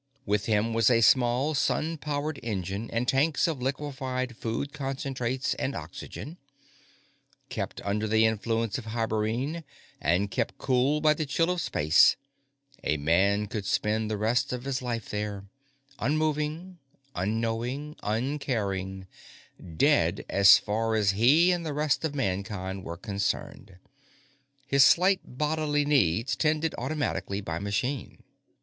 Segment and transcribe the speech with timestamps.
[0.25, 5.75] With him was a small, sun powered engine and tanks of liquified food concentrates and
[5.75, 6.37] oxygen.
[7.49, 9.63] Kept under the influence of hibernene,
[10.01, 12.15] and kept cool by the chill of space,
[12.83, 15.45] a man could spend the rest of his life there
[15.99, 16.79] unmoving,
[17.13, 19.05] unknowing, uncaring,
[19.77, 23.77] dead as far as he and the rest of Mankind were concerned
[24.65, 28.23] his slight bodily needs tended automatically by machine.